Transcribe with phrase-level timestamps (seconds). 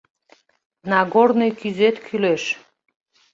[0.89, 2.43] Нагорный кӱзет кӱлеш.